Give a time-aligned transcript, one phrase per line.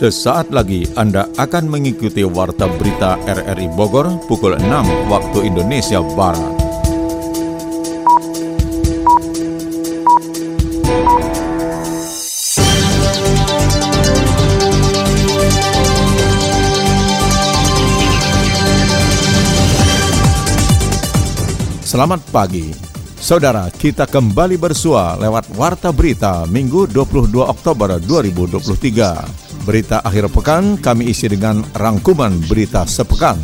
[0.00, 4.64] Sesaat lagi Anda akan mengikuti Warta Berita RRI Bogor pukul 6
[5.12, 6.40] waktu Indonesia Barat.
[21.84, 22.72] Selamat pagi.
[23.20, 29.49] Saudara, kita kembali bersua lewat Warta Berita Minggu 22 Oktober 2023.
[29.60, 33.36] Berita akhir pekan kami isi dengan rangkuman berita sepekan.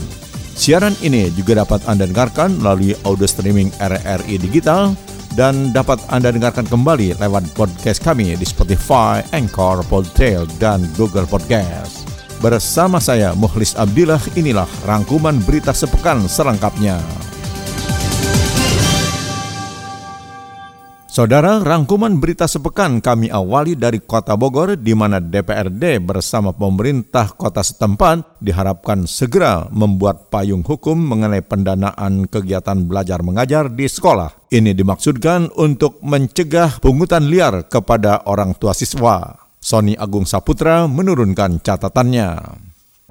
[0.57, 4.97] Siaran ini juga dapat Anda dengarkan melalui audio streaming RRI Digital
[5.37, 12.09] dan dapat Anda dengarkan kembali lewat podcast kami di Spotify, Anchor, Podtail, dan Google Podcast.
[12.41, 16.97] Bersama saya Muhlis Abdillah, inilah rangkuman berita sepekan selengkapnya.
[21.17, 27.65] Saudara, rangkuman berita sepekan kami awali dari Kota Bogor di mana DPRD bersama pemerintah kota
[27.65, 34.53] setempat diharapkan segera membuat payung hukum mengenai pendanaan kegiatan belajar mengajar di sekolah.
[34.53, 39.41] Ini dimaksudkan untuk mencegah pungutan liar kepada orang tua siswa.
[39.57, 42.29] Sony Agung Saputra menurunkan catatannya.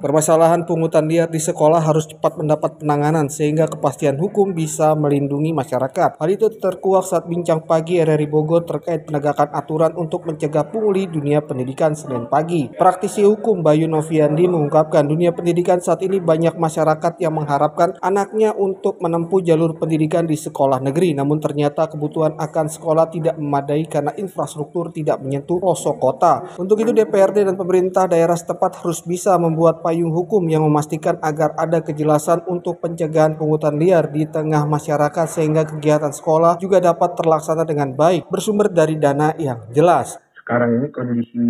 [0.06, 6.22] Permasalahan pungutan liar di sekolah harus cepat mendapat penanganan sehingga kepastian hukum bisa melindungi masyarakat.
[6.22, 11.42] Hal itu terkuak saat bincang pagi RRI Bogor terkait penegakan aturan untuk mencegah pungli dunia
[11.42, 12.70] pendidikan Senin pagi.
[12.70, 19.02] Praktisi hukum Bayu Noviandi mengungkapkan dunia pendidikan saat ini banyak masyarakat yang mengharapkan anaknya untuk
[19.02, 21.18] menempuh jalur pendidikan di sekolah negeri.
[21.18, 26.54] Namun ternyata kebutuhan akan sekolah tidak memadai karena infrastruktur tidak menyentuh pelosok kota.
[26.62, 31.56] Untuk itu DPRD dan pemerintah daerah setempat harus bisa membuat payung hukum yang memastikan agar
[31.56, 37.64] ada kejelasan untuk pencegahan pungutan liar di tengah masyarakat sehingga kegiatan sekolah juga dapat terlaksana
[37.64, 40.20] dengan baik bersumber dari dana yang jelas.
[40.36, 41.44] Sekarang ini kondisi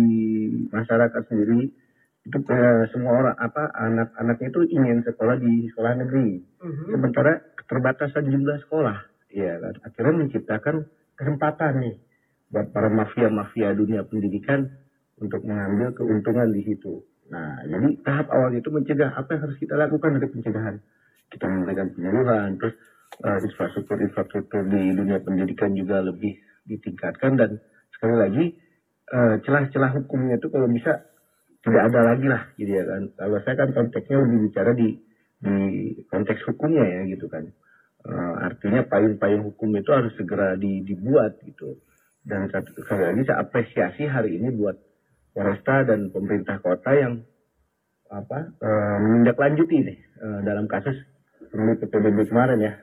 [0.69, 1.67] masyarakat sendiri
[2.27, 6.43] itu eh, semua orang apa anak-anaknya itu ingin sekolah di sekolah negeri.
[6.59, 6.91] Uh-huh.
[6.91, 8.97] Sementara keterbatasan jumlah sekolah,
[9.31, 9.55] ya
[9.87, 11.95] akhirnya menciptakan kesempatan nih
[12.51, 14.67] buat para mafia-mafia dunia pendidikan
[15.17, 17.03] untuk mengambil keuntungan di situ.
[17.27, 20.75] Nah, jadi tahap awal itu mencegah apa yang harus kita lakukan dari pencegahan.
[21.27, 22.75] Kita memberikan penyuluhan, terus
[23.23, 27.59] uh, infrastruktur-infrastruktur di dunia pendidikan juga lebih ditingkatkan dan
[27.91, 28.45] sekali lagi
[29.11, 31.03] uh, celah-celah hukumnya itu kalau bisa
[31.63, 33.11] tidak ada lagi lah gitu ya kan.
[33.19, 34.89] Kalau saya kan konteksnya lebih bicara di
[35.37, 35.55] di
[36.07, 37.43] konteks hukumnya ya gitu kan.
[38.07, 41.75] Uh, artinya payung-payung hukum itu harus segera di, dibuat gitu.
[42.23, 44.79] Dan sekali lagi saya apresiasi hari ini buat
[45.37, 47.21] Polresta dan pemerintah kota yang
[48.09, 50.97] apa uh, menindaklanjuti nih uh, dalam kasus
[51.53, 52.73] pemilu PPBB kemarin ya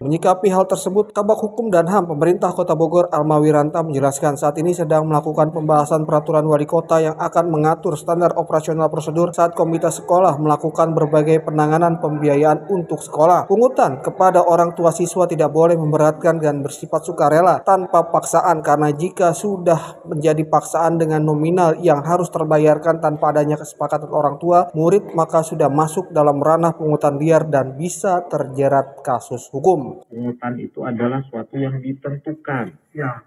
[0.00, 4.72] Menyikapi hal tersebut, Kabak Hukum dan HAM Pemerintah Kota Bogor Alma Wiranta menjelaskan saat ini
[4.72, 10.40] sedang melakukan pembahasan peraturan wali kota yang akan mengatur standar operasional prosedur saat komite sekolah
[10.40, 13.44] melakukan berbagai penanganan pembiayaan untuk sekolah.
[13.44, 19.36] Pungutan kepada orang tua siswa tidak boleh memberatkan dan bersifat sukarela tanpa paksaan karena jika
[19.36, 25.44] sudah menjadi paksaan dengan nominal yang harus terbayarkan tanpa adanya kesepakatan orang tua, murid maka
[25.44, 30.06] sudah masuk dalam ranah pungutan liar dan bisa terjerat kasus hukum.
[30.06, 32.74] Pungutan itu adalah suatu yang ditentukan.
[32.94, 33.22] Ya.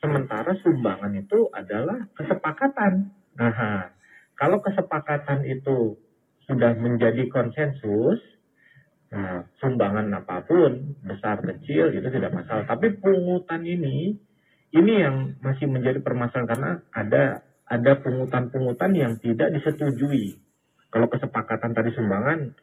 [0.00, 3.10] Sementara sumbangan itu adalah kesepakatan.
[3.36, 3.90] Nah,
[4.36, 5.96] kalau kesepakatan itu
[6.44, 8.20] sudah menjadi konsensus,
[9.08, 12.68] nah, sumbangan apa pun, besar kecil itu tidak masalah.
[12.68, 14.14] Tapi pungutan ini,
[14.76, 17.24] ini yang masih menjadi permasalahan karena ada
[17.66, 20.38] ada pungutan-pungutan yang tidak disetujui.
[20.92, 22.54] Kalau kesepakatan tadi sumbangan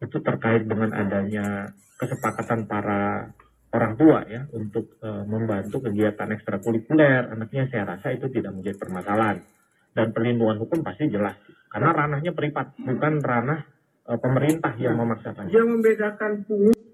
[0.00, 3.30] itu terkait dengan adanya kesepakatan para
[3.70, 7.30] orang tua ya untuk e, membantu kegiatan ekstrakurikuler.
[7.30, 9.44] Anaknya saya rasa itu tidak menjadi permasalahan.
[9.90, 11.34] Dan perlindungan hukum pasti jelas
[11.70, 13.60] karena ranahnya privat bukan ranah
[14.08, 15.52] e, pemerintah yang memaksakan.
[15.52, 16.32] Yang membedakan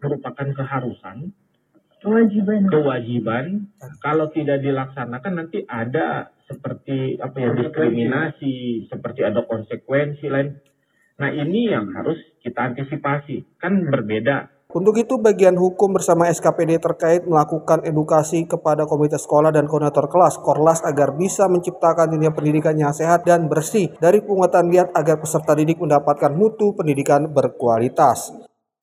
[0.03, 1.33] merupakan keharusan
[2.03, 2.61] kewajiban.
[2.69, 3.45] kewajiban.
[4.03, 10.54] Kalau tidak dilaksanakan nanti ada seperti apa ya diskriminasi seperti ada konsekuensi lain
[11.16, 14.53] Nah ini yang harus kita antisipasi, kan berbeda.
[14.77, 20.36] Untuk itu bagian hukum bersama SKPD terkait melakukan edukasi kepada komite sekolah dan koordinator kelas
[20.36, 25.57] Korlas agar bisa menciptakan dunia pendidikan yang sehat dan bersih dari pungutan liar agar peserta
[25.57, 28.36] didik mendapatkan mutu pendidikan berkualitas.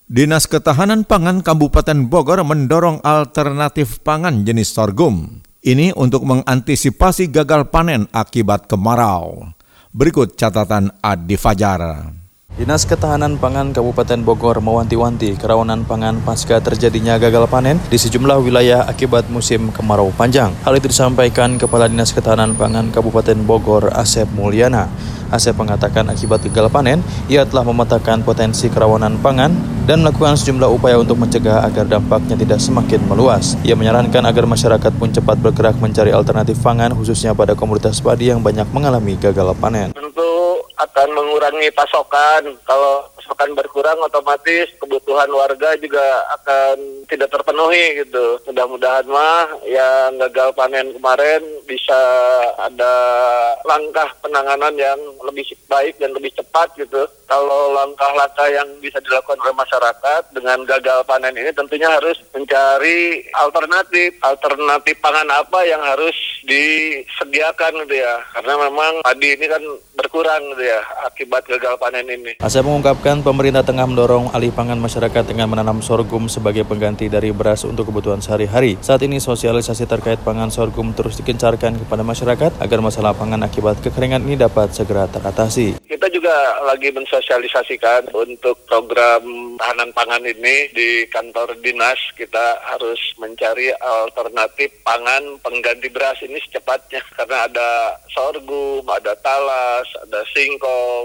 [0.09, 5.45] Dinas Ketahanan Pangan Kabupaten Bogor mendorong alternatif pangan jenis sorghum.
[5.61, 9.53] Ini untuk mengantisipasi gagal panen akibat kemarau.
[9.93, 12.22] Berikut catatan Adi Fajar.
[12.53, 18.85] Dinas Ketahanan Pangan Kabupaten Bogor mewanti-wanti kerawanan pangan pasca terjadinya gagal panen di sejumlah wilayah
[18.85, 20.53] akibat musim kemarau panjang.
[20.61, 24.85] Hal itu disampaikan Kepala Dinas Ketahanan Pangan Kabupaten Bogor Asep Mulyana.
[25.33, 29.49] Asep mengatakan akibat gagal panen, ia telah memetakan potensi kerawanan pangan
[29.89, 33.57] dan melakukan sejumlah upaya untuk mencegah agar dampaknya tidak semakin meluas.
[33.65, 38.45] Ia menyarankan agar masyarakat pun cepat bergerak mencari alternatif pangan khususnya pada komoditas padi yang
[38.45, 40.02] banyak mengalami gagal panen.
[40.83, 42.59] Akan mengurangi pasokan.
[42.67, 46.03] Kalau pasokan berkurang otomatis kebutuhan warga juga
[46.35, 48.35] akan tidak terpenuhi gitu.
[48.51, 52.01] Mudah-mudahan mah yang gagal panen kemarin bisa
[52.59, 52.95] ada
[53.63, 57.07] langkah penanganan yang lebih baik dan lebih cepat gitu.
[57.31, 64.19] Kalau langkah-langkah yang bisa dilakukan oleh masyarakat dengan gagal panen ini tentunya harus mencari alternatif.
[64.19, 66.13] Alternatif pangan apa yang harus
[66.43, 68.19] disediakan gitu ya.
[68.35, 69.63] Karena memang padi ini kan
[69.95, 70.72] berkurang gitu ya
[71.05, 72.33] akibat gagal panen ini.
[72.39, 77.67] Asep mengungkapkan pemerintah tengah mendorong alih pangan masyarakat dengan menanam sorghum sebagai pengganti dari beras
[77.67, 78.79] untuk kebutuhan sehari-hari.
[78.79, 84.23] Saat ini sosialisasi terkait pangan sorghum terus dikencarkan kepada masyarakat agar masalah pangan akibat kekeringan
[84.23, 85.77] ini dapat segera teratasi.
[85.83, 86.33] Kita juga
[86.63, 89.23] lagi mensosialisasikan untuk program
[89.59, 97.03] tahanan pangan ini di kantor dinas kita harus mencari alternatif pangan pengganti beras ini secepatnya
[97.15, 97.69] karena ada
[98.13, 100.62] sorghum, ada talas, ada singkong,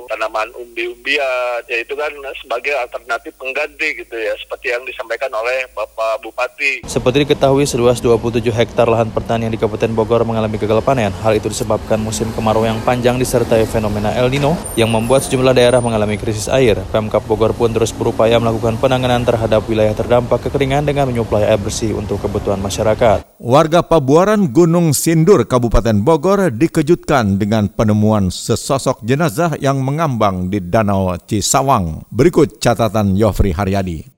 [0.08, 2.10] tanaman umbi-umbian, ya itu kan
[2.40, 6.84] sebagai alternatif pengganti gitu ya, seperti yang disampaikan oleh Bapak Bupati.
[6.88, 11.12] Seperti diketahui, seluas 27 hektar lahan pertanian di Kabupaten Bogor mengalami gagal panen.
[11.22, 15.82] Hal itu disebabkan musim kemarau yang panjang disertai fenomena El Nino yang membuat sejumlah daerah
[15.82, 16.80] mengalami krisis air.
[16.90, 21.94] Pemkap Bogor pun terus berupaya melakukan penanganan terhadap wilayah terdampak kekeringan dengan menyuplai air bersih
[21.96, 23.24] untuk kebutuhan masyarakat.
[23.38, 31.16] Warga Pabuaran Gunung Sindur, Kabupaten Bogor dikejutkan dengan penemuan sesosok jenazah yang mengambang di Danau
[31.16, 32.04] Cisawang.
[32.12, 34.17] Berikut catatan Yofri Haryadi.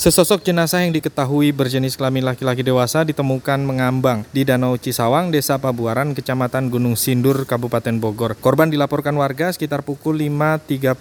[0.00, 6.16] Sesosok jenazah yang diketahui berjenis kelamin laki-laki dewasa ditemukan mengambang di Danau Cisawang, Desa Pabuaran,
[6.16, 8.32] Kecamatan Gunung Sindur, Kabupaten Bogor.
[8.40, 10.96] Korban dilaporkan warga sekitar pukul 5.30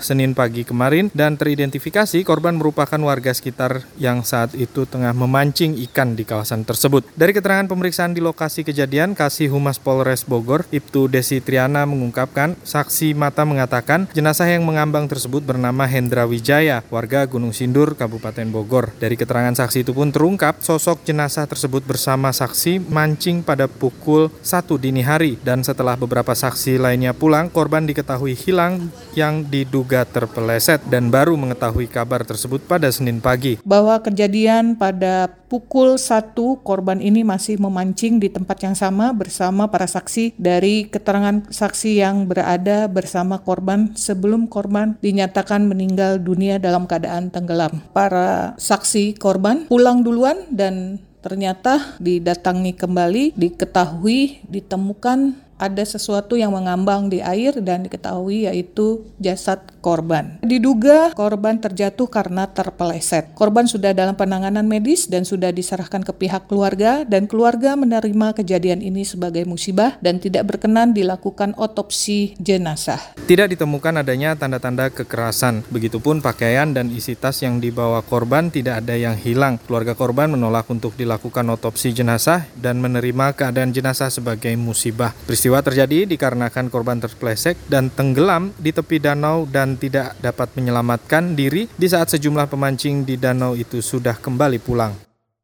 [0.00, 6.16] Senin pagi kemarin dan teridentifikasi korban merupakan warga sekitar yang saat itu tengah memancing ikan
[6.16, 7.04] di kawasan tersebut.
[7.20, 13.12] Dari keterangan pemeriksaan di lokasi kejadian, Kasih Humas Polres Bogor, Ibtu Desi Triana mengungkapkan, saksi
[13.12, 18.86] mata mengatakan jenazah yang mengambang tersebut bernama Hendra Wijaya, warga Gunung Sindur, Kabupaten Kabupaten Bogor.
[19.02, 24.78] Dari keterangan saksi itu pun terungkap sosok jenazah tersebut bersama saksi mancing pada pukul 1
[24.78, 31.10] dini hari dan setelah beberapa saksi lainnya pulang, korban diketahui hilang yang diduga terpeleset dan
[31.10, 33.58] baru mengetahui kabar tersebut pada Senin pagi.
[33.66, 39.88] Bahwa kejadian pada pukul 1 korban ini masih memancing di tempat yang sama bersama para
[39.88, 47.32] saksi dari keterangan saksi yang berada bersama korban sebelum korban dinyatakan meninggal dunia dalam keadaan
[47.32, 47.80] tenggelam.
[47.96, 57.10] Para saksi korban pulang duluan dan ternyata didatangi kembali diketahui ditemukan ada sesuatu yang mengambang
[57.10, 60.38] di air dan diketahui yaitu jasad korban.
[60.40, 63.34] Diduga korban terjatuh karena terpeleset.
[63.34, 68.80] Korban sudah dalam penanganan medis dan sudah diserahkan ke pihak keluarga dan keluarga menerima kejadian
[68.80, 73.00] ini sebagai musibah dan tidak berkenan dilakukan otopsi jenazah.
[73.26, 75.66] Tidak ditemukan adanya tanda-tanda kekerasan.
[75.68, 79.58] Begitupun pakaian dan isi tas yang dibawa korban tidak ada yang hilang.
[79.66, 85.16] Keluarga korban menolak untuk dilakukan otopsi jenazah dan menerima keadaan jenazah sebagai musibah.
[85.26, 91.32] Peristiwa Peristiwa terjadi dikarenakan korban terpleset dan tenggelam di tepi danau dan tidak dapat menyelamatkan
[91.32, 94.92] diri di saat sejumlah pemancing di danau itu sudah kembali pulang.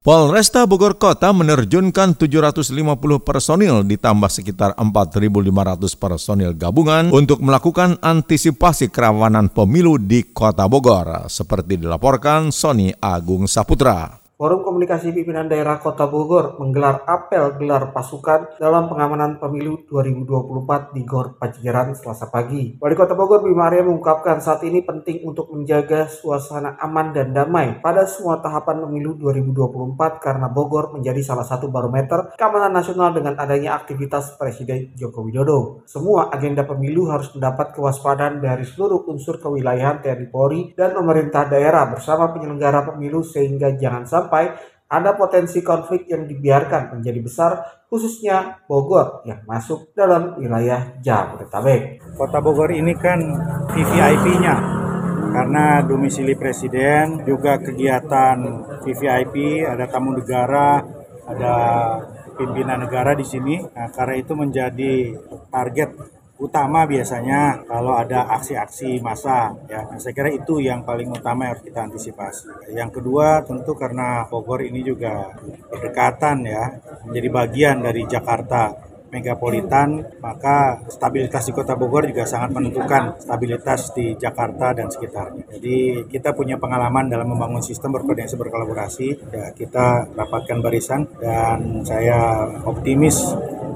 [0.05, 2.77] Polresta Bogor Kota menerjunkan 750
[3.25, 5.25] personil ditambah sekitar 4.500
[5.97, 14.24] personil gabungan untuk melakukan antisipasi kerawanan pemilu di Kota Bogor, seperti dilaporkan Sony Agung Saputra.
[14.35, 21.07] Forum Komunikasi Pimpinan Daerah Kota Bogor menggelar apel gelar pasukan dalam pengamanan pemilu 2024 di
[21.07, 22.75] Gor Paciran Selasa pagi.
[22.83, 27.79] Wali Kota Bogor Bima Arya mengungkapkan saat ini penting untuk menjaga suasana aman dan damai
[27.79, 33.79] pada semua tahapan pemilu 2024 karena Bogor menjadi salah satu barometer keamanan nasional dengan adanya
[33.79, 35.87] aktivitas Presiden Joko Widodo.
[35.87, 41.87] Semua agenda pemilu harus mendapat kewaspadaan dari seluruh unsur kewilayahan TNI Polri dan pemerintah daerah
[41.87, 44.57] bersama penyelenggara pemilu sehingga jangan sampai sampai
[44.89, 47.53] ada potensi konflik yang dibiarkan menjadi besar
[47.93, 52.01] khususnya Bogor yang masuk dalam wilayah Jabodetabek.
[52.17, 53.21] Kota Bogor ini kan
[53.69, 54.85] VVIP-nya
[55.35, 58.39] karena domisili presiden, juga kegiatan
[58.87, 60.79] VVIP, ada tamu negara,
[61.27, 61.57] ada
[62.39, 63.59] pimpinan negara di sini.
[63.59, 65.19] Nah, karena itu menjadi
[65.51, 65.91] target
[66.35, 69.87] utama biasanya kalau ada aksi-aksi massa ya.
[69.87, 72.75] Nah, saya kira itu yang paling utama yang harus kita antisipasi.
[72.75, 75.31] Yang kedua tentu karena Bogor ini juga
[75.71, 76.65] berdekatan ya
[77.07, 84.19] menjadi bagian dari Jakarta megapolitan, maka stabilitas di Kota Bogor juga sangat menentukan stabilitas di
[84.19, 85.47] Jakarta dan sekitarnya.
[85.55, 92.51] Jadi kita punya pengalaman dalam membangun sistem berkoordinasi berkolaborasi, ya kita rapatkan barisan dan saya
[92.67, 93.23] optimis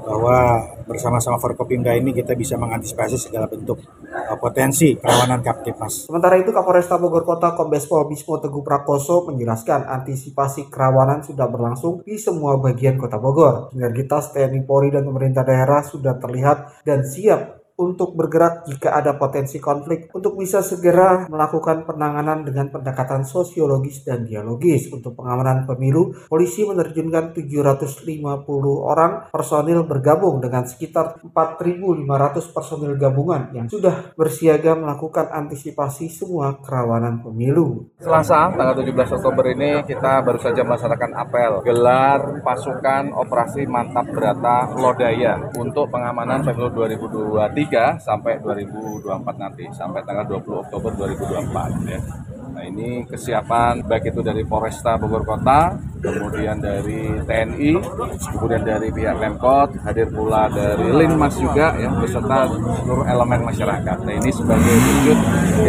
[0.03, 3.77] bahwa bersama-sama Forkopimda ini kita bisa mengantisipasi segala bentuk
[4.09, 6.09] uh, potensi kerawanan Kaptipmas.
[6.09, 12.01] Sementara itu Kapolresta Bogor Kota Kombes Pol Bismo Teguh Prakoso menjelaskan antisipasi kerawanan sudah berlangsung
[12.01, 13.69] di semua bagian Kota Bogor.
[13.69, 19.55] Sinergitas TNI Polri dan pemerintah daerah sudah terlihat dan siap untuk bergerak jika ada potensi
[19.63, 24.91] konflik untuk bisa segera melakukan penanganan dengan pendekatan sosiologis dan dialogis.
[24.91, 28.43] Untuk pengamanan pemilu polisi menerjunkan 750
[28.83, 37.23] orang personil bergabung dengan sekitar 4.500 personil gabungan yang sudah bersiaga melakukan antisipasi semua kerawanan
[37.23, 37.87] pemilu.
[38.03, 41.51] Selasa tanggal 17 Oktober ini kita baru saja melaksanakan apel.
[41.63, 47.68] Gelar pasukan operasi mantap berata Lodaya untuk pengamanan pemilu 2023
[48.01, 49.05] sampai 2024
[49.37, 51.99] nanti sampai tanggal 20 Oktober 2024 ya.
[52.53, 57.73] Nah ini kesiapan baik itu dari Polresta Bogor Kota, kemudian dari TNI,
[58.35, 62.49] kemudian dari pihak Pemkot, hadir pula dari Linmas juga ya beserta
[62.83, 63.97] seluruh elemen masyarakat.
[64.03, 65.17] Nah ini sebagai wujud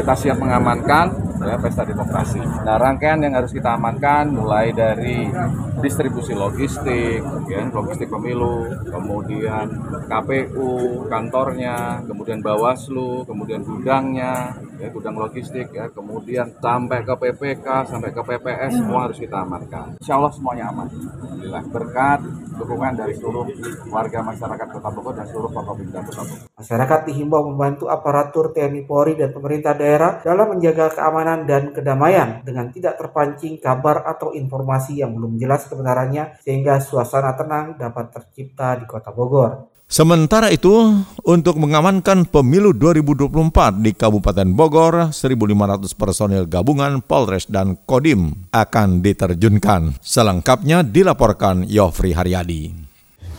[0.00, 1.06] kita siap mengamankan
[1.44, 2.40] ya, pesta demokrasi.
[2.40, 5.28] Nah rangkaian yang harus kita amankan mulai dari
[5.80, 9.66] distribusi logistik, ya, logistik pemilu, kemudian
[10.06, 18.10] KPU, kantornya, kemudian Bawaslu, kemudian gudangnya, ya, gudang logistik, ya, kemudian sampai ke PPK, sampai
[18.10, 20.00] ke PPS, semua harus kita amankan.
[20.00, 20.88] Insya Allah semuanya aman.
[20.88, 21.62] Alhamdulillah.
[21.68, 22.20] Berkat
[22.60, 23.48] dukungan dari seluruh
[23.88, 26.48] warga masyarakat Kota Bogor dan seluruh Forkopimda Kota Bogor.
[26.60, 32.68] Masyarakat dihimbau membantu aparatur TNI Polri dan pemerintah daerah dalam menjaga keamanan dan kedamaian dengan
[32.68, 38.84] tidak terpancing kabar atau informasi yang belum jelas kebenarannya sehingga suasana tenang dapat tercipta di
[38.84, 39.69] Kota Bogor.
[39.90, 48.46] Sementara itu, untuk mengamankan pemilu 2024 di Kabupaten Bogor, 1.500 personil gabungan Polres dan Kodim
[48.54, 49.98] akan diterjunkan.
[49.98, 52.89] Selengkapnya dilaporkan Yofri Haryadi.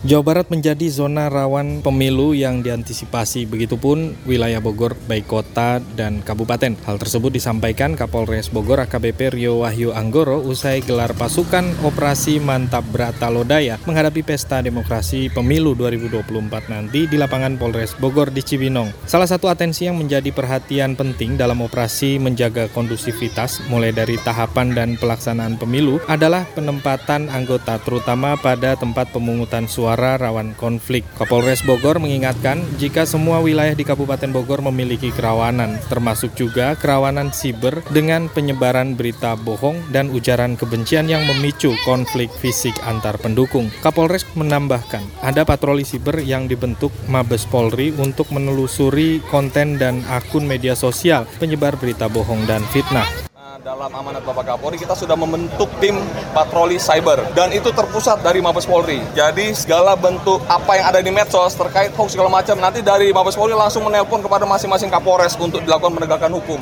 [0.01, 6.73] Jawa Barat menjadi zona rawan pemilu yang diantisipasi, begitupun wilayah Bogor, baik kota dan kabupaten.
[6.89, 13.29] Hal tersebut disampaikan Kapolres Bogor AKBP Rio Wahyu Anggoro usai gelar pasukan operasi Mantap Brata
[13.29, 18.89] Lodaya menghadapi pesta demokrasi pemilu 2024 nanti di lapangan Polres Bogor di Cibinong.
[19.05, 24.89] Salah satu atensi yang menjadi perhatian penting dalam operasi menjaga kondusivitas mulai dari tahapan dan
[24.97, 31.03] pelaksanaan pemilu adalah penempatan anggota terutama pada tempat pemungutan suara suara rawan konflik.
[31.19, 37.83] Kapolres Bogor mengingatkan jika semua wilayah di Kabupaten Bogor memiliki kerawanan, termasuk juga kerawanan siber
[37.91, 43.67] dengan penyebaran berita bohong dan ujaran kebencian yang memicu konflik fisik antar pendukung.
[43.83, 50.71] Kapolres menambahkan, ada patroli siber yang dibentuk Mabes Polri untuk menelusuri konten dan akun media
[50.71, 53.30] sosial penyebar berita bohong dan fitnah
[53.61, 55.93] dalam amanat Bapak Kapolri kita sudah membentuk tim
[56.33, 59.05] patroli cyber dan itu terpusat dari Mabes Polri.
[59.13, 63.37] Jadi segala bentuk apa yang ada di medsos terkait hoax segala macam nanti dari Mabes
[63.37, 66.57] Polri langsung menelpon kepada masing-masing Kapolres untuk dilakukan penegakan hukum.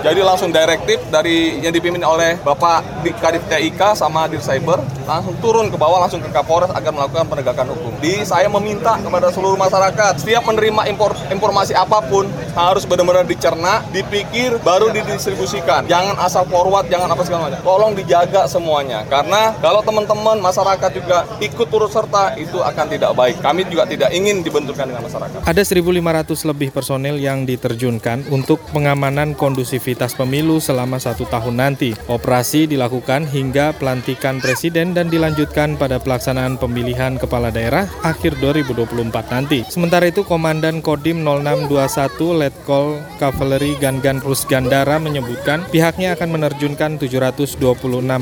[0.00, 5.36] Jadi langsung direktif dari yang dipimpin oleh Bapak di Kadif TIK sama di Cyber langsung
[5.44, 7.92] turun ke bawah langsung ke Kapolres agar melakukan penegakan hukum.
[8.00, 12.24] Di saya meminta kepada seluruh masyarakat setiap menerima impor, informasi apa pun
[12.56, 15.84] harus benar-benar dicerna, dipikir baru didistribusikan.
[15.84, 17.58] Jangan asal forward, jangan apa segala macam.
[17.66, 23.42] Tolong dijaga semuanya karena kalau teman-teman masyarakat juga ikut turut serta itu akan tidak baik.
[23.42, 25.42] Kami juga tidak ingin dibenturkan dengan masyarakat.
[25.42, 31.98] Ada 1.500 lebih personel yang diterjunkan untuk pengamanan kondusivitas pemilu selama satu tahun nanti.
[32.06, 39.66] Operasi dilakukan hingga pelantikan presiden dan dilanjutkan pada pelaksanaan pemilihan kepala daerah akhir 2024 nanti.
[39.66, 47.56] Sementara itu Komandan Kodim 0621 Letkol Cavalry Gangan Rus Gandara menyebutkan pihaknya akan menerjunkan 726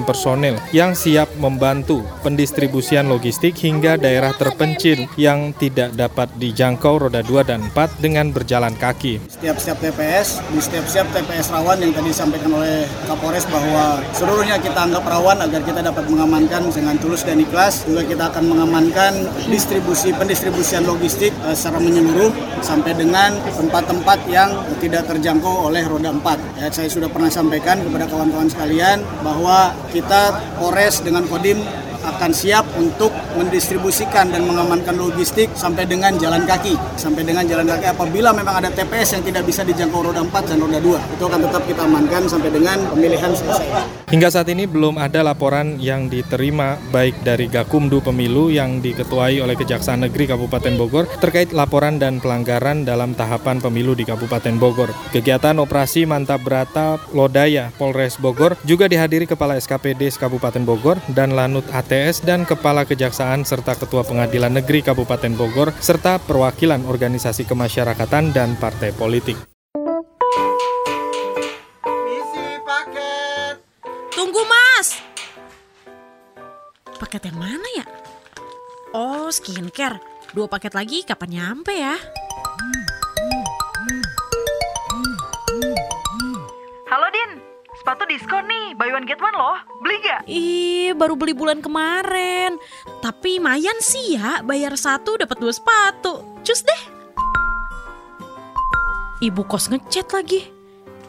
[0.07, 7.43] personel yang siap membantu pendistribusian logistik hingga daerah terpencil yang tidak dapat dijangkau roda 2
[7.43, 9.19] dan 4 dengan berjalan kaki.
[9.27, 15.03] Setiap-setiap TPS, di setiap-setiap TPS rawan yang tadi disampaikan oleh Kapolres bahwa seluruhnya kita anggap
[15.03, 17.83] rawan agar kita dapat mengamankan dengan tulus dan ikhlas.
[17.83, 22.31] Juga kita akan mengamankan distribusi pendistribusian logistik uh, secara menyeluruh
[22.63, 26.63] sampai dengan tempat-tempat yang tidak terjangkau oleh roda 4.
[26.63, 31.65] Ya, saya sudah pernah sampaikan kepada kawan-kawan sekalian bahwa kita Polres dengan Kodim
[32.05, 36.75] akan siap untuk mendistribusikan dan mengamankan logistik sampai dengan jalan kaki.
[36.95, 40.59] Sampai dengan jalan kaki apabila memang ada TPS yang tidak bisa dijangkau roda 4 dan
[40.59, 41.17] roda 2.
[41.19, 43.67] Itu akan tetap kita amankan sampai dengan pemilihan selesai.
[44.09, 49.53] Hingga saat ini belum ada laporan yang diterima baik dari Gakumdu Pemilu yang diketuai oleh
[49.53, 54.97] Kejaksaan Negeri Kabupaten Bogor terkait laporan dan pelanggaran dalam tahapan pemilu di Kabupaten Bogor.
[55.13, 61.69] Kegiatan operasi Mantap Brata Lodaya Polres Bogor juga dihadiri Kepala SKPD Kabupaten Bogor dan Lanut
[61.89, 68.61] ATS dan Kepala Kejaksaan serta Ketua Pengadilan Negeri Kabupaten Bogor serta perwakilan organisasi kemasyarakatan dan
[68.61, 69.41] partai politik.
[74.13, 75.01] Tunggu mas
[77.01, 77.85] Paket yang mana ya?
[78.93, 79.97] Oh skincare
[80.37, 81.97] Dua paket lagi kapan nyampe ya?
[81.97, 82.98] Halo
[87.89, 89.57] sepatu diskon nih, buy one get one loh.
[89.81, 90.21] Beli gak?
[90.29, 92.61] Ih, baru beli bulan kemarin.
[93.01, 96.21] Tapi mayan sih ya, bayar satu dapat dua sepatu.
[96.45, 96.83] Cus deh.
[99.25, 100.53] Ibu kos ngechat lagi.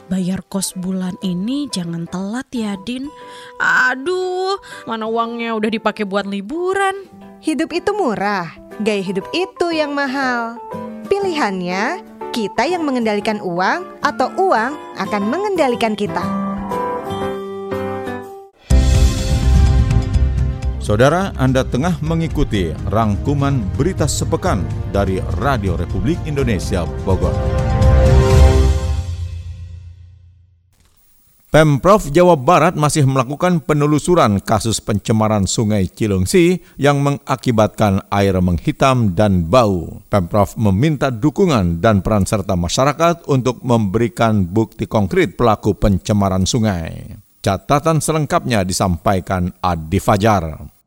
[0.07, 3.11] Bayar kos bulan ini jangan telat ya, Din.
[3.59, 4.55] Aduh,
[4.87, 6.95] mana uangnya udah dipakai buat liburan.
[7.43, 10.55] Hidup itu murah, gaya hidup itu yang mahal.
[11.11, 16.38] Pilihannya, kita yang mengendalikan uang atau uang akan mengendalikan kita.
[20.89, 27.29] Saudara, Anda tengah mengikuti rangkuman berita sepekan dari Radio Republik Indonesia Bogor.
[31.53, 39.45] Pemprov Jawa Barat masih melakukan penelusuran kasus pencemaran Sungai Cilengsi yang mengakibatkan air menghitam dan
[39.45, 40.01] bau.
[40.09, 47.13] Pemprov meminta dukungan dan peran serta masyarakat untuk memberikan bukti konkret pelaku pencemaran sungai.
[47.45, 50.78] Catatan selengkapnya disampaikan Adi Fajar.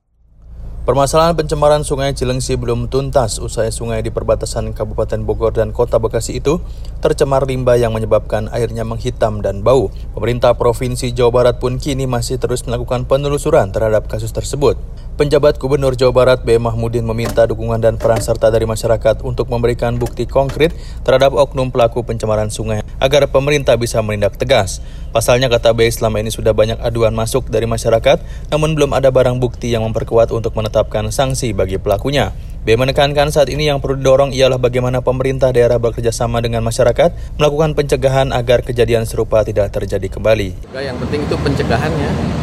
[0.83, 6.43] Permasalahan pencemaran Sungai Cilengsi belum tuntas usai sungai di perbatasan Kabupaten Bogor dan Kota Bekasi
[6.43, 6.59] itu
[6.99, 9.95] tercemar limbah yang menyebabkan airnya menghitam dan bau.
[10.11, 14.75] Pemerintah Provinsi Jawa Barat pun kini masih terus melakukan penelusuran terhadap kasus tersebut.
[15.23, 16.59] Penjabat Gubernur Jawa Barat B.
[16.59, 20.75] Mahmudin meminta dukungan dan peran serta dari masyarakat untuk memberikan bukti konkret
[21.07, 24.83] terhadap oknum pelaku pencemaran sungai agar pemerintah bisa menindak tegas.
[25.15, 28.19] Pasalnya kata B selama ini sudah banyak aduan masuk dari masyarakat
[28.51, 32.35] namun belum ada barang bukti yang memperkuat untuk menetapkan sanksi bagi pelakunya.
[32.67, 37.39] B menekankan saat ini yang perlu didorong ialah bagaimana pemerintah daerah bekerja sama dengan masyarakat
[37.39, 40.75] melakukan pencegahan agar kejadian serupa tidak terjadi kembali.
[40.75, 42.42] Yang penting itu pencegahannya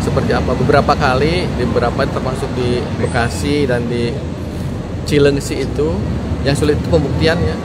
[0.00, 0.56] seperti apa?
[0.56, 4.10] Beberapa kali di beberapa termasuk di Bekasi dan di
[5.04, 5.88] Cilengsi itu
[6.46, 7.56] yang sulit itu pembuktiannya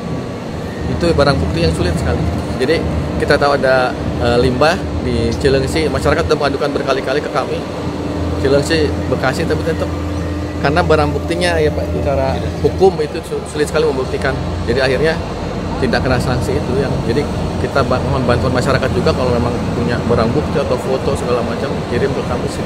[0.86, 2.22] itu barang bukti yang sulit sekali.
[2.62, 2.78] Jadi
[3.18, 3.90] kita tahu ada
[4.22, 7.58] e, limbah di Cilengsi masyarakat sudah mengadukan berkali-kali ke kami.
[8.44, 9.90] Cilengsi Bekasi tapi tetap.
[10.62, 12.34] Karena barang buktinya ya Pak secara
[12.66, 14.34] hukum itu sulit sekali membuktikan.
[14.66, 15.14] Jadi akhirnya
[15.86, 17.22] tidak kena sanksi itu yang jadi
[17.62, 22.10] kita mohon bantuan masyarakat juga kalau memang punya barang bukti atau foto segala macam kirim
[22.10, 22.66] ke kami sih.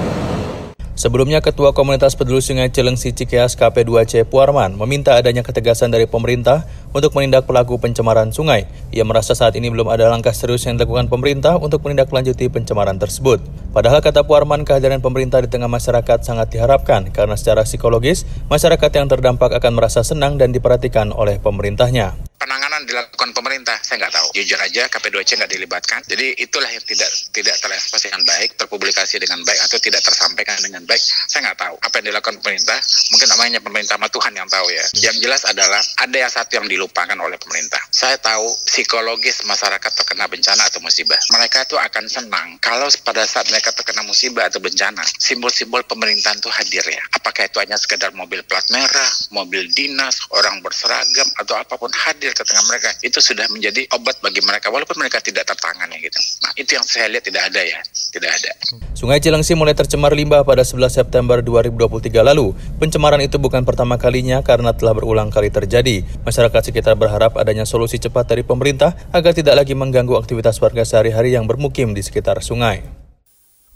[0.99, 7.15] Sebelumnya, Ketua Komunitas Peduli Sungai Cilengsi Cikeas KP2C Puarman meminta adanya ketegasan dari pemerintah untuk
[7.15, 8.67] menindak pelaku pencemaran sungai.
[8.91, 13.39] Ia merasa saat ini belum ada langkah serius yang dilakukan pemerintah untuk menindaklanjuti pencemaran tersebut.
[13.71, 19.07] Padahal kata Puarman, kehadiran pemerintah di tengah masyarakat sangat diharapkan karena secara psikologis, masyarakat yang
[19.07, 24.27] terdampak akan merasa senang dan diperhatikan oleh pemerintahnya penanganan dilakukan pemerintah saya nggak tahu.
[24.37, 25.99] Jujur aja KP2C nggak dilibatkan.
[26.05, 30.85] Jadi itulah yang tidak tidak terekspresi dengan baik terpublikasi dengan baik atau tidak tersampaikan dengan
[30.85, 31.75] baik saya nggak tahu.
[31.81, 32.79] Apa yang dilakukan pemerintah
[33.11, 34.85] mungkin namanya pemerintah sama Tuhan yang tahu ya.
[35.09, 37.81] Yang jelas adalah ada yang satu yang dilupakan oleh pemerintah.
[37.89, 41.19] Saya tahu psikologis masyarakat terkena bencana atau musibah.
[41.33, 46.49] Mereka itu akan senang kalau pada saat mereka terkena musibah atau bencana simbol-simbol pemerintahan itu
[46.53, 47.03] hadir ya.
[47.17, 52.19] Apakah itu hanya sekedar mobil plat merah mobil dinas orang berseragam atau apa pun hadir
[52.19, 56.21] hadir ke tengah mereka itu sudah menjadi obat bagi mereka walaupun mereka tidak tertangani gitu.
[56.45, 57.81] Nah itu yang saya lihat tidak ada ya,
[58.13, 58.51] tidak ada.
[58.93, 62.53] Sungai Cilengsi mulai tercemar limbah pada 11 September 2023 lalu.
[62.77, 66.05] Pencemaran itu bukan pertama kalinya karena telah berulang kali terjadi.
[66.21, 71.33] Masyarakat sekitar berharap adanya solusi cepat dari pemerintah agar tidak lagi mengganggu aktivitas warga sehari-hari
[71.33, 73.08] yang bermukim di sekitar sungai.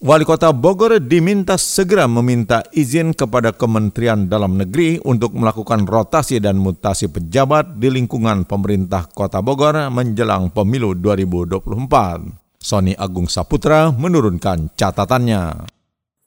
[0.04, 6.60] Wali Kota Bogor diminta segera meminta izin kepada Kementerian Dalam Negeri untuk melakukan rotasi dan
[6.60, 12.36] mutasi pejabat di lingkungan pemerintah Kota Bogor menjelang pemilu 2024.
[12.60, 15.72] Sony Agung Saputra menurunkan catatannya.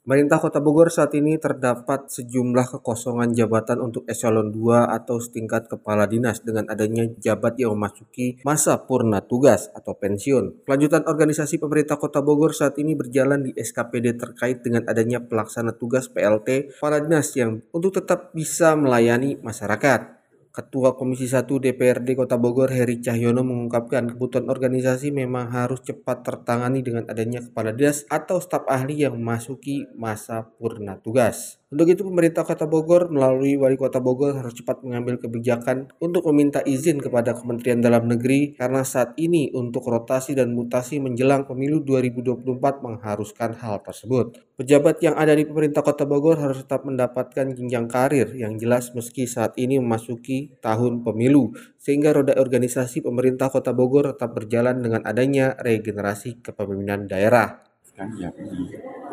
[0.07, 6.07] Pemerintah Kota Bogor saat ini terdapat sejumlah kekosongan jabatan untuk eselon 2 atau setingkat kepala
[6.07, 10.63] dinas dengan adanya jabat yang memasuki masa purna tugas atau pensiun.
[10.63, 16.07] Kelanjutan organisasi pemerintah Kota Bogor saat ini berjalan di SKPD terkait dengan adanya pelaksana tugas
[16.07, 20.16] PLT kepala dinas yang untuk tetap bisa melayani masyarakat.
[20.57, 26.81] Ketua Komisi 1 DPRD Kota Bogor Heri Cahyono mengungkapkan kebutuhan organisasi memang harus cepat tertangani
[26.81, 31.61] dengan adanya kepala dinas atau staf ahli yang memasuki masa purna tugas.
[31.67, 36.63] Untuk itu pemerintah Kota Bogor melalui Wali Kota Bogor harus cepat mengambil kebijakan untuk meminta
[36.63, 42.87] izin kepada Kementerian Dalam Negeri karena saat ini untuk rotasi dan mutasi menjelang pemilu 2024
[42.87, 44.39] mengharuskan hal tersebut.
[44.55, 49.27] Pejabat yang ada di pemerintah Kota Bogor harus tetap mendapatkan jenjang karir yang jelas meski
[49.27, 51.51] saat ini memasuki tahun pemilu
[51.83, 57.59] sehingga roda organisasi pemerintah Kota Bogor tetap berjalan dengan adanya regenerasi kepemimpinan daerah.
[57.97, 58.31] Kan yang,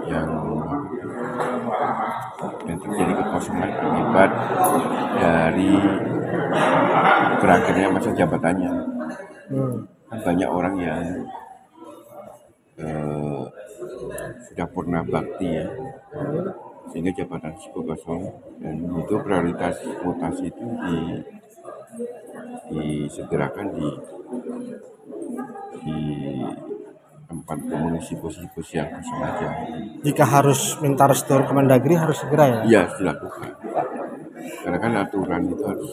[0.05, 0.27] yang
[2.67, 4.31] yang terjadi kekosongan akibat
[5.19, 5.73] dari
[7.39, 8.73] berakhirnya masa jabatannya.
[9.51, 9.77] Hmm.
[10.13, 11.03] Banyak orang yang
[12.77, 13.43] eh,
[14.49, 15.67] sudah purna bakti ya,
[16.93, 18.23] sehingga jabatan tersebut kosong
[18.61, 20.97] dan itu prioritas mutasi itu di
[22.69, 23.87] disegerakan di
[25.83, 25.99] di
[27.27, 29.47] tempat mengisi posisi-posisi yang kosong aja.
[30.03, 32.59] Jika harus minta restu Kemendagri harus segera ya?
[32.67, 33.49] Iya, dilakukan.
[34.63, 35.91] Karena kan aturan itu harus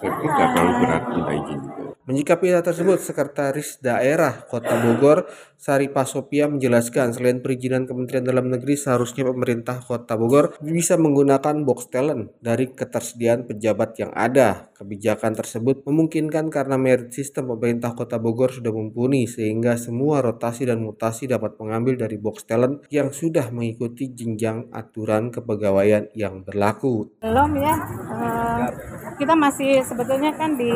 [0.00, 1.85] tidak terlalu berat minta izin juga.
[2.06, 5.26] Menyikapi hal tersebut, Sekretaris Daerah Kota Bogor,
[5.58, 11.90] Sari Pasopia menjelaskan selain perizinan Kementerian Dalam Negeri seharusnya pemerintah Kota Bogor bisa menggunakan box
[11.90, 14.70] talent dari ketersediaan pejabat yang ada.
[14.76, 20.84] Kebijakan tersebut memungkinkan karena merit sistem pemerintah Kota Bogor sudah mumpuni sehingga semua rotasi dan
[20.84, 27.16] mutasi dapat mengambil dari box talent yang sudah mengikuti jenjang aturan kepegawaian yang berlaku.
[27.18, 27.74] Belum ya,
[28.12, 28.68] uh,
[29.16, 30.68] kita masih sebetulnya kan di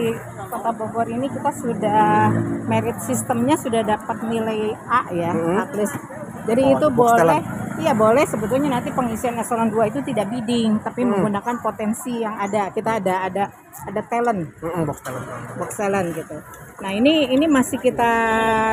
[0.49, 2.33] Kota Bogor ini ini kita sudah
[2.65, 5.61] merit sistemnya sudah dapat nilai A ya hmm.
[5.61, 5.97] at least.
[6.49, 7.41] Jadi oh, itu boleh
[7.77, 11.13] iya boleh sebetulnya nanti pengisian eselon 2 itu tidak bidding tapi hmm.
[11.13, 12.73] menggunakan potensi yang ada.
[12.73, 13.45] Kita ada ada
[13.85, 14.49] ada talent.
[14.65, 15.27] Hmm, box talent.
[15.61, 16.37] Box talent gitu.
[16.81, 18.13] Nah ini ini masih kita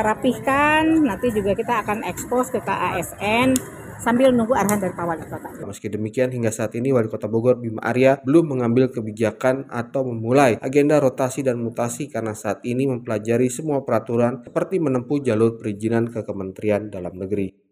[0.00, 1.04] rapihkan.
[1.04, 5.48] Nanti juga kita akan ekspos ke KASN sambil nunggu arahan dari Pak Wali Kota.
[5.66, 10.56] Meski demikian, hingga saat ini Wali Kota Bogor Bima Arya belum mengambil kebijakan atau memulai
[10.62, 16.22] agenda rotasi dan mutasi karena saat ini mempelajari semua peraturan seperti menempuh jalur perizinan ke
[16.22, 17.68] Kementerian Dalam Negeri.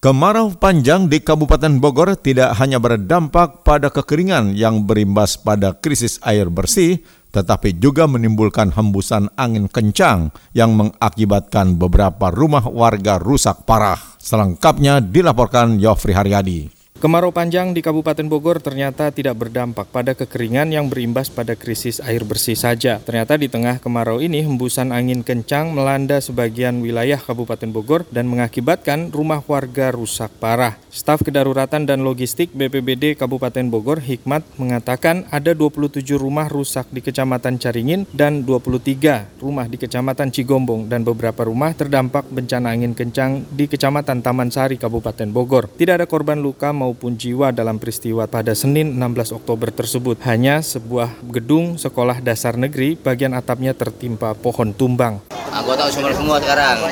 [0.00, 6.48] Kemarau panjang di Kabupaten Bogor tidak hanya berdampak pada kekeringan yang berimbas pada krisis air
[6.48, 7.04] bersih,
[7.36, 14.09] tetapi juga menimbulkan hembusan angin kencang yang mengakibatkan beberapa rumah warga rusak parah.
[14.20, 16.79] Selengkapnya dilaporkan Yofri Haryadi.
[17.00, 22.28] Kemarau panjang di Kabupaten Bogor ternyata tidak berdampak pada kekeringan yang berimbas pada krisis air
[22.28, 23.00] bersih saja.
[23.00, 29.16] Ternyata di tengah kemarau ini hembusan angin kencang melanda sebagian wilayah Kabupaten Bogor dan mengakibatkan
[29.16, 30.76] rumah warga rusak parah.
[30.92, 37.56] Staf Kedaruratan dan Logistik BPBD Kabupaten Bogor Hikmat mengatakan ada 27 rumah rusak di Kecamatan
[37.56, 43.72] Caringin dan 23 rumah di Kecamatan Cigombong dan beberapa rumah terdampak bencana angin kencang di
[43.72, 45.72] Kecamatan Taman Sari Kabupaten Bogor.
[45.72, 50.18] Tidak ada korban luka maupun maupun jiwa dalam peristiwa pada Senin 16 Oktober tersebut.
[50.26, 55.22] Hanya sebuah gedung sekolah dasar negeri bagian atapnya tertimpa pohon tumbang.
[55.54, 56.82] Anggota sumber semua sekarang.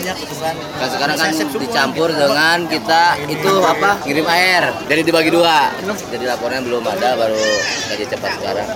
[0.79, 3.99] Dan sekarang kan dicampur dengan kita itu apa?
[4.07, 4.71] Ngirim air.
[4.87, 5.75] Jadi dibagi dua.
[5.83, 7.43] Jadi laporannya belum ada baru
[7.91, 8.67] gaji cepat sekarang.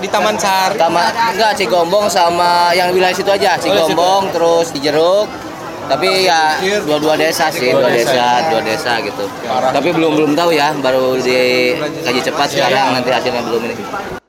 [0.00, 0.80] Di Taman Sari?
[0.80, 3.60] Taman enggak Cigombong sama yang wilayah situ aja.
[3.60, 5.49] Cigombong terus di Jeruk
[5.90, 8.46] tapi ya dua-dua desa sih dua desa.
[8.54, 9.26] dua desa gitu.
[9.74, 14.19] Tapi belum belum tahu ya baru dikaji cepat sekarang nanti hasilnya belum ini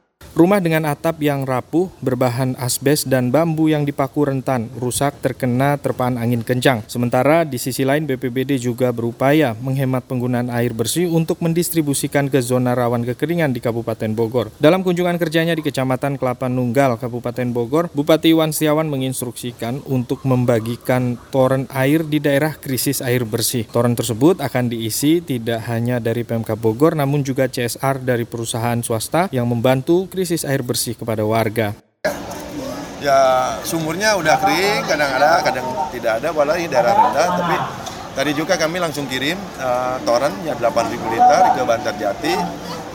[0.42, 6.18] Rumah dengan atap yang rapuh, berbahan asbes dan bambu yang dipaku rentan, rusak terkena terpaan
[6.18, 6.82] angin kencang.
[6.90, 12.74] Sementara di sisi lain BPBD juga berupaya menghemat penggunaan air bersih untuk mendistribusikan ke zona
[12.74, 14.50] rawan kekeringan di Kabupaten Bogor.
[14.58, 21.22] Dalam kunjungan kerjanya di Kecamatan Kelapa Nunggal, Kabupaten Bogor, Bupati Iwan Setiawan menginstruksikan untuk membagikan
[21.30, 23.70] toren air di daerah krisis air bersih.
[23.70, 29.30] Toren tersebut akan diisi tidak hanya dari PMK Bogor namun juga CSR dari perusahaan swasta
[29.30, 31.76] yang membantu krisis air bersih kepada warga.
[33.04, 33.20] Ya
[33.68, 37.56] sumurnya udah kering, kadang ada, kadang tidak ada, ini daerah rendah, tapi
[38.16, 42.34] tadi juga kami langsung kirim uh, toren ya 8.000 liter ke Bantar Jati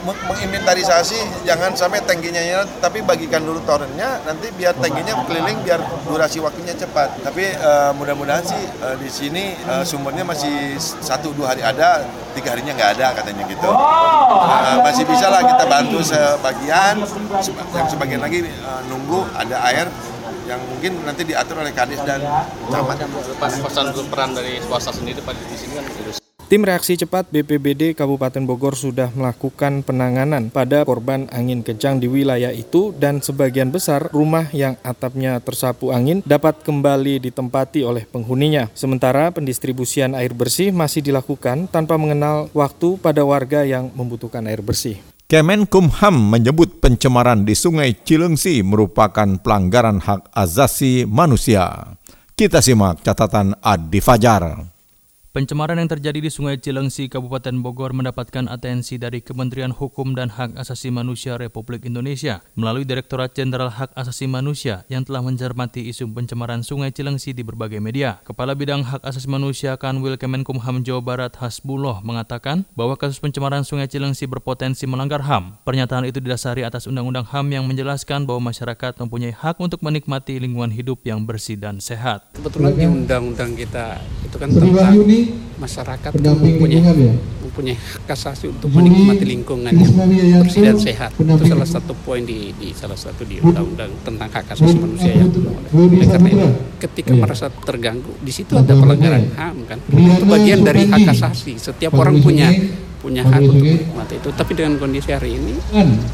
[0.05, 6.37] menginventarisasi jangan sampai tangkinya nyala, tapi bagikan dulu torrentnya nanti biar tangkinya keliling biar durasi
[6.43, 7.23] waktunya cepat.
[7.25, 12.05] Tapi eh, mudah-mudahan sih eh, di sini eh, sumbernya masih satu dua hari ada
[12.37, 13.69] tiga harinya nggak ada katanya gitu.
[13.69, 16.95] Eh, masih bisa lah kita bantu sebagian
[17.41, 19.87] seba- yang sebagian lagi eh, nunggu ada air
[20.47, 22.23] yang mungkin nanti diatur oleh kadis dan
[22.71, 23.03] camat.
[23.39, 25.85] Pesan peran dari swasta sendiri pada di sini kan
[26.47, 32.55] Tim reaksi cepat BPBD Kabupaten Bogor sudah melakukan penanganan pada korban angin kencang di wilayah
[32.55, 38.71] itu dan sebagian besar rumah yang atapnya tersapu angin dapat kembali ditempati oleh penghuninya.
[38.71, 45.03] Sementara pendistribusian air bersih masih dilakukan tanpa mengenal waktu pada warga yang membutuhkan air bersih.
[45.27, 51.99] Kemenkumham menyebut pencemaran di Sungai Cilengsi merupakan pelanggaran hak asasi manusia.
[52.39, 54.76] Kita simak catatan Adi Fajar.
[55.37, 60.57] Pencemaran yang terjadi di Sungai Cilengsi, Kabupaten Bogor mendapatkan atensi dari Kementerian Hukum dan Hak
[60.57, 66.65] Asasi Manusia Republik Indonesia melalui Direktorat Jenderal Hak Asasi Manusia yang telah mencermati isu pencemaran
[66.65, 68.17] Sungai Cilengsi di berbagai media.
[68.25, 73.85] Kepala Bidang Hak Asasi Manusia Kanwil Kemenkumham Jawa Barat Hasbullah mengatakan bahwa kasus pencemaran Sungai
[73.85, 75.61] Cilengsi berpotensi melanggar HAM.
[75.61, 80.73] Pernyataan itu didasari atas Undang-Undang HAM yang menjelaskan bahwa masyarakat mempunyai hak untuk menikmati lingkungan
[80.73, 82.25] hidup yang bersih dan sehat.
[82.33, 85.26] Kebetulan di undang-undang kita itu kan tentang
[85.57, 86.81] masyarakat mempunyai,
[87.43, 91.11] mempunyai hak asasi untuk menikmati lingkungan yang bersih dan sehat.
[91.17, 95.29] Itu salah satu poin di, di salah satu di undang-undang tentang hak asasi manusia yang
[95.73, 99.79] oleh karena itu ketika merasa terganggu di situ ada pelanggaran HAM kan.
[99.91, 101.59] Itu bagian dari hak asasi.
[101.59, 102.49] Setiap orang punya
[103.07, 104.29] punya hak untuk menikmati itu.
[104.35, 105.55] Tapi dengan kondisi hari ini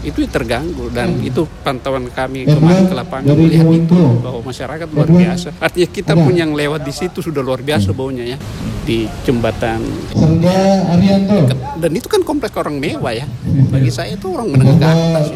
[0.06, 0.94] itu terganggu.
[0.94, 5.50] Dan itu pantauan kami kemarin ke lapangan melihat itu bahwa masyarakat luar biasa.
[5.58, 8.38] Artinya kita pun yang lewat di situ sudah luar biasa baunya ya
[8.86, 9.82] di jembatan.
[11.82, 13.26] Dan itu kan kompleks orang mewah ya.
[13.74, 15.28] Bagi saya itu orang menengah ke atas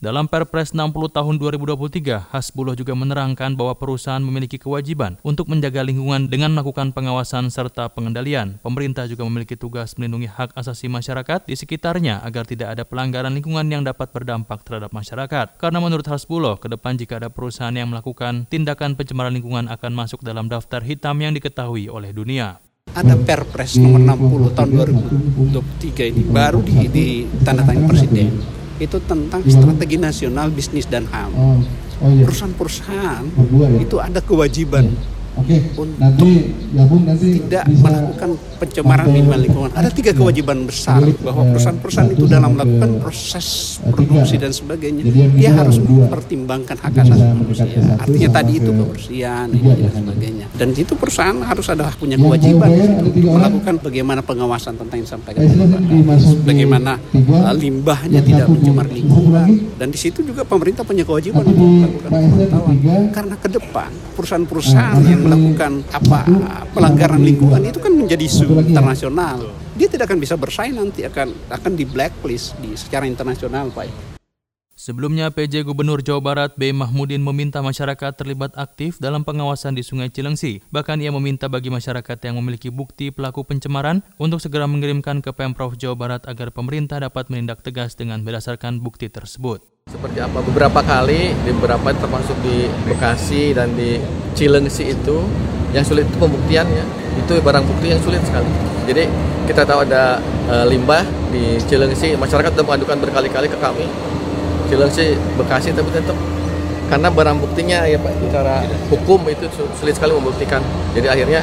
[0.00, 6.24] Dalam Perpres 60 tahun 2023, Hasbullah juga menerangkan bahwa perusahaan memiliki kewajiban untuk menjaga lingkungan
[6.24, 8.56] dengan melakukan pengawasan serta pengendalian.
[8.64, 13.68] Pemerintah juga memiliki tugas melindungi hak asasi masyarakat di sekitarnya agar tidak ada pelanggaran lingkungan
[13.68, 15.60] yang dapat berdampak terhadap masyarakat.
[15.60, 20.24] Karena menurut Hasbullah, ke depan jika ada perusahaan yang melakukan tindakan pencemaran lingkungan akan masuk
[20.24, 22.56] dalam daftar hitam yang diketahui oleh dunia.
[22.96, 24.00] ada Perpres nomor
[24.48, 24.68] 60 tahun
[25.36, 31.30] 2023 ini baru di, ditandatangani Presiden itu tentang strategi nasional bisnis dan HAM.
[32.00, 33.24] Perusahaan-perusahaan
[33.76, 34.96] itu ada kewajiban
[35.76, 36.28] untuk
[37.18, 39.70] tidak melakukan pencemaran lingkungan.
[39.72, 45.02] Ada tiga kewajiban besar bahwa perusahaan-perusahaan itu dalam melakukan proses produksi dan sebagainya,
[45.36, 47.66] dia harus mempertimbangkan hak asasi manusia.
[47.96, 50.46] Artinya tadi itu kebersihan dan sebagainya.
[50.60, 52.68] Dan itu perusahaan harus ada punya kewajiban
[53.00, 55.40] untuk melakukan bagaimana pengawasan tentang yang disampaikan.
[56.44, 59.48] Bagaimana uh, limbahnya tidak mencemar lingkungan.
[59.80, 62.74] dan di situ juga pemerintah punya kewajiban untuk melakukan pemantauan.
[63.10, 66.26] karena ke depan perusahaan-perusahaan yang melakukan apa
[66.74, 69.46] pelanggaran lingkungan itu kan menjadi isu internasional
[69.78, 74.10] dia tidak akan bisa bersaing nanti akan akan di blacklist di secara internasional pak
[74.80, 76.72] Sebelumnya, PJ Gubernur Jawa Barat B.
[76.72, 80.64] Mahmudin meminta masyarakat terlibat aktif dalam pengawasan di Sungai Cilengsi.
[80.72, 85.76] Bahkan ia meminta bagi masyarakat yang memiliki bukti pelaku pencemaran untuk segera mengirimkan ke Pemprov
[85.76, 89.60] Jawa Barat agar pemerintah dapat menindak tegas dengan berdasarkan bukti tersebut.
[89.90, 90.38] Seperti apa?
[90.40, 93.98] Beberapa kali di beberapa termasuk di Bekasi dan di
[94.38, 95.18] Cilengsi itu
[95.74, 96.84] yang sulit itu pembuktiannya
[97.18, 98.46] itu barang bukti yang sulit sekali.
[98.86, 99.04] Jadi
[99.50, 101.02] kita tahu ada eh, limbah
[101.34, 102.14] di Cilengsi.
[102.14, 103.84] Masyarakat sudah mengadukan berkali-kali ke kami.
[104.70, 106.14] Cilengsi Bekasi tapi tetap.
[106.90, 110.58] Karena barang buktinya ya Pak secara hukum itu su- sulit sekali membuktikan.
[110.94, 111.42] Jadi akhirnya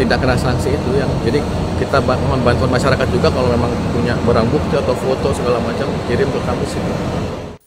[0.00, 1.44] tidak kena sanksi itu yang jadi
[1.76, 2.40] kita bantuan
[2.72, 6.92] masyarakat juga kalau memang punya barang bukti atau foto segala macam kirim ke kami sini.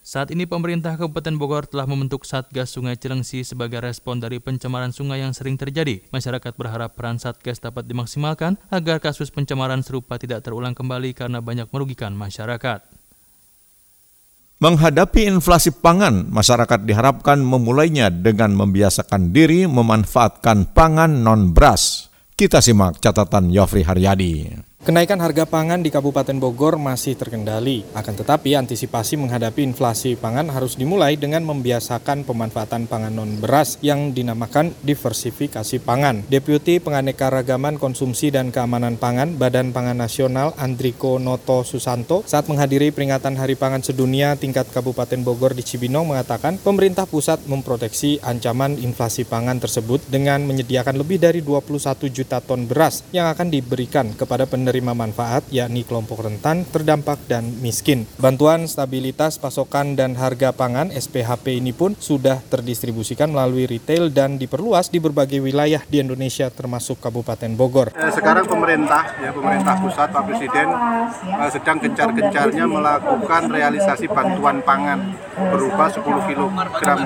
[0.03, 5.23] Saat ini pemerintah Kabupaten Bogor telah membentuk Satgas Sungai Cilengsi sebagai respon dari pencemaran sungai
[5.23, 6.03] yang sering terjadi.
[6.11, 11.71] Masyarakat berharap peran Satgas dapat dimaksimalkan agar kasus pencemaran serupa tidak terulang kembali karena banyak
[11.71, 12.83] merugikan masyarakat.
[14.59, 22.11] Menghadapi inflasi pangan, masyarakat diharapkan memulainya dengan membiasakan diri memanfaatkan pangan non-beras.
[22.35, 24.51] Kita simak catatan Yofri Haryadi.
[24.83, 27.87] Kenaikan harga pangan di Kabupaten Bogor masih terkendali.
[27.95, 34.11] Akan tetapi antisipasi menghadapi inflasi pangan harus dimulai dengan membiasakan pemanfaatan pangan non beras yang
[34.11, 36.27] dinamakan diversifikasi pangan.
[36.27, 43.39] Deputi Penganekaragaman Konsumsi dan Keamanan Pangan Badan Pangan Nasional Andriko Noto Susanto saat menghadiri peringatan
[43.39, 49.63] Hari Pangan Sedunia tingkat Kabupaten Bogor di Cibinong mengatakan pemerintah pusat memproteksi ancaman inflasi pangan
[49.63, 51.71] tersebut dengan menyediakan lebih dari 21
[52.11, 57.45] juta ton beras yang akan diberikan kepada penerima penerima manfaat, yakni kelompok rentan, terdampak, dan
[57.62, 58.09] miskin.
[58.17, 64.89] Bantuan stabilitas pasokan dan harga pangan SPHP ini pun sudah terdistribusikan melalui retail dan diperluas
[64.89, 67.93] di berbagai wilayah di Indonesia termasuk Kabupaten Bogor.
[67.93, 70.67] Eh, sekarang pemerintah, ya pemerintah pusat, Pak Presiden
[71.21, 76.41] eh, sedang gencar-gencarnya melakukan realisasi bantuan pangan berupa 10 kg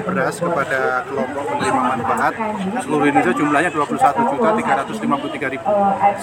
[0.07, 2.33] beras kepada kelompok penerima manfaat
[2.79, 5.67] seluruh Indonesia jumlahnya 21 juta 353 ribu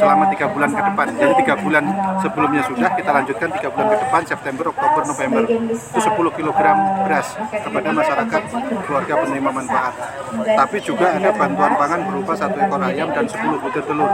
[0.00, 1.06] selama tiga bulan ke depan.
[1.18, 1.84] Jadi tiga bulan
[2.22, 5.42] sebelumnya sudah kita lanjutkan tiga bulan ke depan September, Oktober, November
[5.74, 6.58] itu 10 kg
[7.04, 8.42] beras kepada masyarakat
[8.86, 9.94] keluarga penerima manfaat.
[10.34, 14.10] Tapi juga ada bantuan pangan berupa satu ekor ayam dan 10 butir telur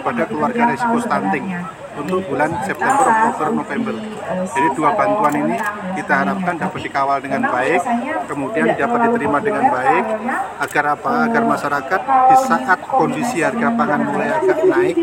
[0.00, 1.46] kepada keluarga resiko stunting
[1.92, 3.94] untuk bulan September, Oktober, November.
[4.48, 5.56] Jadi dua bantuan ini
[6.00, 7.80] kita harapkan dapat dikawal dengan baik,
[8.28, 10.04] kemudian dapat diterima dengan baik,
[10.64, 11.12] agar apa?
[11.28, 12.00] Agar masyarakat
[12.32, 14.96] di saat kondisi harga pangan mulai agak naik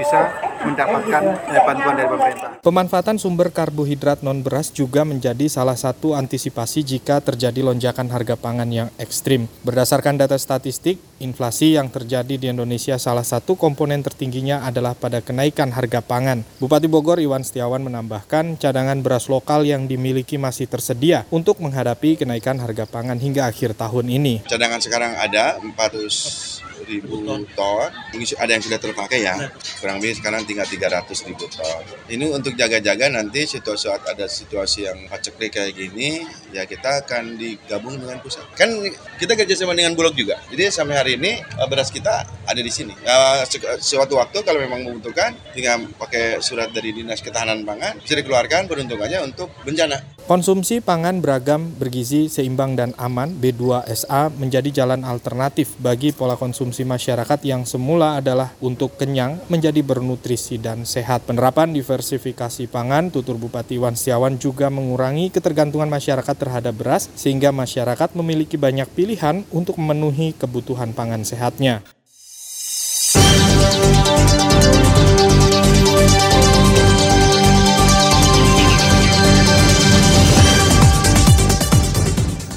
[0.00, 0.20] bisa
[0.64, 2.50] mendapatkan eh, bantuan dari pemerintah.
[2.62, 8.70] Pemanfaatan sumber karbohidrat non beras juga menjadi salah satu antisipasi jika terjadi lonjakan harga pangan
[8.70, 9.50] yang ekstrim.
[9.66, 15.70] Berdasarkan data statistik, inflasi yang terjadi di Indonesia salah satu komponen tertingginya adalah pada kenaikan
[15.74, 16.46] harga pangan.
[16.62, 22.58] Bupati Bogor Iwan Setiawan menambahkan cadangan beras lokal yang dimiliki masih tersedia untuk menghadapi kenaikan
[22.62, 24.46] harga pangan hingga akhir tahun ini.
[24.46, 27.22] Cadangan sekarang ada 400 ribu
[27.54, 27.90] ton.
[28.14, 29.34] Ini ada yang sudah terpakai ya.
[29.78, 31.82] Kurang lebih sekarang tinggal 300 ribu ton.
[32.08, 36.22] Ini untuk jaga-jaga nanti situasi saat ada situasi yang paceklik kayak gini,
[36.54, 38.46] ya kita akan digabung dengan pusat.
[38.54, 38.78] Kan
[39.18, 40.38] kita kerjasama dengan Bulog juga.
[40.54, 42.94] Jadi sampai hari ini eh, beras kita ada di sini.
[43.02, 43.42] Uh,
[43.82, 49.18] suatu waktu kalau memang membutuhkan, tinggal pakai surat dari Dinas Ketahanan Pangan, bisa dikeluarkan peruntukannya
[49.24, 50.21] untuk bencana.
[50.22, 57.42] Konsumsi pangan beragam, bergizi, seimbang, dan aman B2SA menjadi jalan alternatif bagi pola konsumsi masyarakat
[57.42, 61.26] yang semula adalah untuk kenyang menjadi bernutrisi dan sehat.
[61.26, 68.14] Penerapan diversifikasi pangan, tutur Bupati Wan Setiawan juga mengurangi ketergantungan masyarakat terhadap beras sehingga masyarakat
[68.14, 71.82] memiliki banyak pilihan untuk memenuhi kebutuhan pangan sehatnya.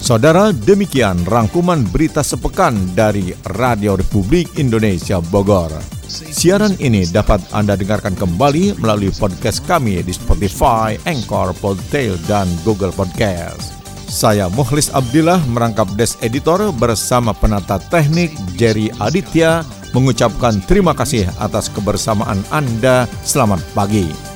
[0.06, 5.74] Saudara, demikian rangkuman berita sepekan dari Radio Republik Indonesia Bogor.
[6.06, 12.94] Siaran ini dapat Anda dengarkan kembali melalui podcast kami di Spotify, Anchor, Podtail, dan Google
[12.94, 13.74] Podcast.
[14.06, 18.30] Saya Muhlis Abdillah merangkap Des Editor bersama penata teknik
[18.62, 19.66] Jerry Aditya
[19.98, 23.10] mengucapkan terima kasih atas kebersamaan Anda.
[23.26, 24.35] Selamat pagi.